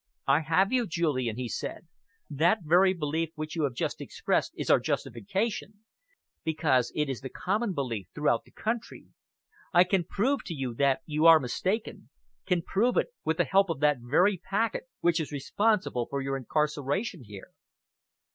[0.25, 1.87] "I have you, Julian," he said.
[2.27, 5.81] "That very belief which you have just expressed is our justification,
[6.43, 9.09] because it is the common belief throughout the country.
[9.71, 12.09] I can prove to you that you are mistaken
[12.47, 16.35] can prove it, with the help of that very packet which is responsible for your
[16.35, 17.51] incarceration here."